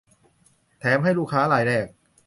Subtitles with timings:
[0.79, 1.85] แถมให้ ลูกค้ารายแรก